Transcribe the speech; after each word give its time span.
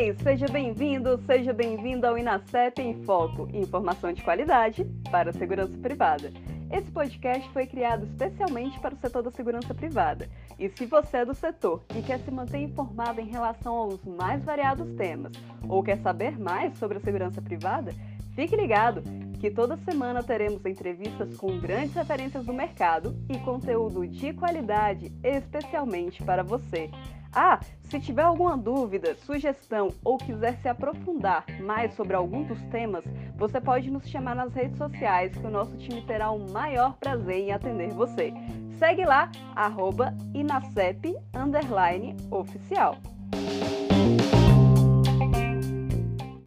bem? 0.00 0.14
Seja 0.14 0.46
bem-vindo, 0.48 1.20
seja 1.26 1.52
bem-vindo 1.52 2.06
ao 2.06 2.16
Inacep 2.16 2.80
em 2.80 2.94
Foco, 3.04 3.46
informação 3.52 4.14
de 4.14 4.22
qualidade 4.22 4.84
para 5.10 5.28
a 5.28 5.32
segurança 5.32 5.76
privada. 5.76 6.32
Esse 6.72 6.90
podcast 6.90 7.46
foi 7.50 7.66
criado 7.66 8.06
especialmente 8.06 8.80
para 8.80 8.94
o 8.94 8.96
setor 8.96 9.22
da 9.22 9.30
segurança 9.30 9.74
privada. 9.74 10.26
E 10.58 10.70
se 10.70 10.86
você 10.86 11.18
é 11.18 11.24
do 11.26 11.34
setor 11.34 11.82
e 11.94 12.00
quer 12.00 12.18
se 12.20 12.30
manter 12.30 12.60
informado 12.60 13.20
em 13.20 13.28
relação 13.28 13.74
aos 13.74 14.02
mais 14.06 14.42
variados 14.42 14.90
temas, 14.94 15.32
ou 15.68 15.82
quer 15.82 15.98
saber 15.98 16.38
mais 16.38 16.78
sobre 16.78 16.96
a 16.96 17.00
segurança 17.00 17.42
privada, 17.42 17.92
fique 18.34 18.56
ligado 18.56 19.02
que 19.38 19.50
toda 19.50 19.76
semana 19.76 20.22
teremos 20.22 20.64
entrevistas 20.64 21.36
com 21.36 21.58
grandes 21.58 21.94
referências 21.94 22.46
do 22.46 22.54
mercado 22.54 23.14
e 23.28 23.36
conteúdo 23.38 24.06
de 24.06 24.32
qualidade 24.32 25.12
especialmente 25.22 26.22
para 26.22 26.42
você. 26.42 26.88
Ah, 27.32 27.60
se 27.82 28.00
tiver 28.00 28.22
alguma 28.22 28.56
dúvida, 28.56 29.14
sugestão 29.14 29.92
ou 30.04 30.18
quiser 30.18 30.56
se 30.58 30.68
aprofundar 30.68 31.44
mais 31.60 31.94
sobre 31.94 32.14
algum 32.14 32.42
dos 32.42 32.60
temas, 32.64 33.04
você 33.36 33.60
pode 33.60 33.90
nos 33.90 34.08
chamar 34.08 34.34
nas 34.34 34.52
redes 34.52 34.78
sociais 34.78 35.36
que 35.36 35.46
o 35.46 35.50
nosso 35.50 35.76
time 35.76 36.02
terá 36.02 36.30
o 36.30 36.50
maior 36.50 36.96
prazer 36.98 37.36
em 37.36 37.52
atender 37.52 37.90
você. 37.90 38.32
Segue 38.78 39.04
lá, 39.04 39.30
arroba 39.54 40.14
inacep, 40.34 41.14
oficial. 42.30 42.96